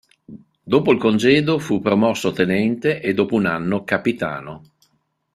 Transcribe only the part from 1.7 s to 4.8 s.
promosso tenente e dopo un anno capitano.